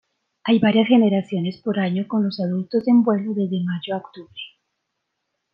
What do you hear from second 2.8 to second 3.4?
en vuelo